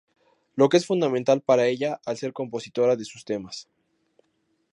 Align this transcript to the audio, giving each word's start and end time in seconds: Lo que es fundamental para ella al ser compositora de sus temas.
Lo 0.55 0.67
que 0.67 0.77
es 0.77 0.87
fundamental 0.87 1.41
para 1.43 1.67
ella 1.67 2.01
al 2.07 2.17
ser 2.17 2.33
compositora 2.33 2.95
de 2.95 3.05
sus 3.05 3.23
temas. 3.23 3.69